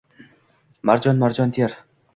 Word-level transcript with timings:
Marjon-marjon 0.83 1.51
ter… 1.61 1.83